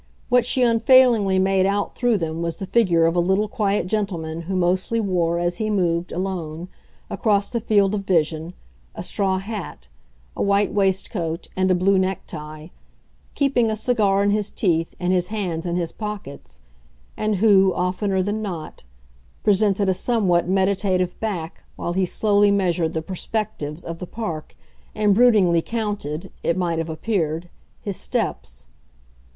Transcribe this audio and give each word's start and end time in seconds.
What 0.29 0.47
she 0.47 0.63
unfailingly 0.63 1.37
made 1.37 1.67
out 1.67 1.93
through 1.93 2.17
them 2.17 2.41
was 2.41 2.57
the 2.57 2.65
figure 2.65 3.05
of 3.05 3.15
a 3.15 3.19
little 3.19 3.47
quiet 3.47 3.85
gentleman 3.85 4.41
who 4.49 4.55
mostly 4.55 4.99
wore, 4.99 5.37
as 5.37 5.59
he 5.59 5.69
moved, 5.69 6.11
alone, 6.11 6.69
across 7.11 7.51
the 7.51 7.59
field 7.59 7.93
of 7.93 8.01
vision, 8.03 8.55
a 8.95 9.03
straw 9.03 9.37
hat, 9.37 9.89
a 10.35 10.41
white 10.41 10.73
waistcoat 10.73 11.49
and 11.55 11.69
a 11.69 11.75
blue 11.75 11.99
necktie, 11.99 12.69
keeping 13.35 13.69
a 13.69 13.75
cigar 13.75 14.23
in 14.23 14.31
his 14.31 14.49
teeth 14.49 14.95
and 14.99 15.13
his 15.13 15.27
hands 15.27 15.67
in 15.67 15.75
his 15.75 15.91
pockets, 15.91 16.61
and 17.15 17.35
who, 17.35 17.71
oftener 17.75 18.23
than 18.23 18.41
not, 18.41 18.83
presented 19.43 19.87
a 19.87 19.93
somewhat 19.93 20.49
meditative 20.49 21.19
back 21.19 21.63
while 21.75 21.93
he 21.93 22.07
slowly 22.07 22.49
measured 22.49 22.93
the 22.93 23.03
perspectives 23.03 23.83
of 23.85 23.99
the 23.99 24.07
park 24.07 24.55
and 24.95 25.13
broodingly 25.13 25.61
counted 25.61 26.31
(it 26.41 26.57
might 26.57 26.79
have 26.79 26.89
appeared) 26.89 27.51
his 27.83 27.97
steps. 27.97 28.65